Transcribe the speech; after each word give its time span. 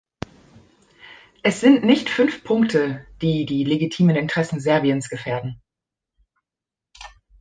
Es 1.43 1.61
sind 1.61 1.83
nicht 1.83 2.09
fünf 2.09 2.43
Punkte, 2.43 3.05
die 3.21 3.45
die 3.45 3.63
legitimen 3.63 4.15
Interessen 4.15 4.59
Serbiens 4.59 5.09
gefährden. 5.09 5.61